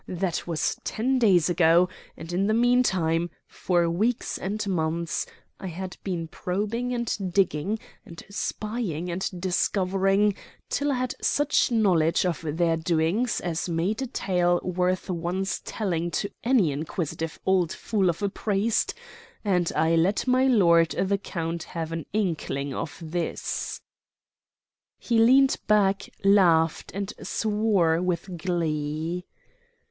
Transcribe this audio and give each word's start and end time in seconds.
That 0.07 0.47
was 0.47 0.79
ten 0.83 1.19
days 1.19 1.47
ago; 1.47 1.87
and 2.17 2.33
in 2.33 2.47
the 2.47 2.55
mean 2.55 2.81
time, 2.81 3.29
for 3.45 3.87
weeks 3.87 4.39
and 4.39 4.65
months 4.67 5.27
I 5.59 5.67
had 5.67 5.95
been 6.03 6.27
probing 6.27 6.91
and 6.91 7.31
digging, 7.31 7.77
and 8.03 8.23
spying 8.27 9.11
and 9.11 9.29
discovering, 9.39 10.33
till 10.71 10.91
I 10.91 10.95
had 10.95 11.13
such 11.21 11.69
knowledge 11.71 12.25
of 12.25 12.41
their 12.41 12.77
doings 12.77 13.41
as 13.41 13.69
made 13.69 14.01
a 14.01 14.07
tale 14.07 14.59
worth 14.63 15.07
one's 15.07 15.59
telling 15.59 16.09
to 16.17 16.31
any 16.43 16.71
inquisitive 16.71 17.37
old 17.45 17.71
fool 17.71 18.09
of 18.09 18.23
a 18.23 18.29
priest 18.29 18.95
and 19.45 19.71
I 19.75 19.95
let 19.95 20.25
my 20.25 20.47
lord 20.47 20.89
the 20.97 21.19
count 21.19 21.61
have 21.61 21.91
an 21.91 22.07
inkling 22.11 22.73
of 22.73 22.97
this." 23.05 23.81
He 24.97 25.19
leant 25.19 25.57
back, 25.67 26.09
laughed, 26.23 26.91
and 26.95 27.13
swore 27.21 28.01
with 28.01 28.39
glee. 28.39 29.25